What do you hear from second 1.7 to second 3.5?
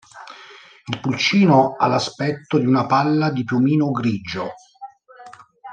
ha l’aspetto di una palla di